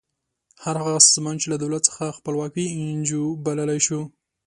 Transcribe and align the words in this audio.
هر 0.63 0.75
هغه 0.81 0.99
سازمان 1.07 1.35
چې 1.41 1.47
له 1.53 1.57
دولت 1.63 1.81
څخه 1.89 2.15
خپلواک 2.17 2.51
وي 2.53 2.65
انجو 2.73 3.23
بللی 3.45 3.79
شو. 3.85 4.01